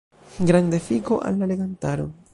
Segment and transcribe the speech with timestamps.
[0.51, 2.13] Granda efiko al la legantaro.